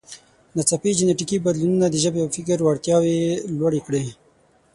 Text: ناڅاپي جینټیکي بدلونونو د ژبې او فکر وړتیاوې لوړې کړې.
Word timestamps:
ناڅاپي 0.55 0.91
جینټیکي 0.97 1.37
بدلونونو 1.45 1.85
د 1.89 1.95
ژبې 2.03 2.19
او 2.23 2.29
فکر 2.35 2.57
وړتیاوې 2.61 3.17
لوړې 3.57 3.81
کړې. 3.87 4.03